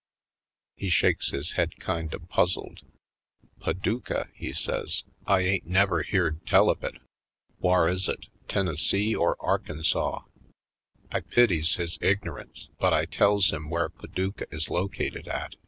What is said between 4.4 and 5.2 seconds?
says.